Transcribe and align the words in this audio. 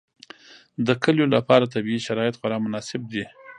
د 0.85 0.87
کلیو 1.03 1.31
لپاره 1.35 1.71
طبیعي 1.73 1.99
شرایط 2.07 2.35
خورا 2.39 2.57
مناسب 2.65 3.01
دي. 3.13 3.23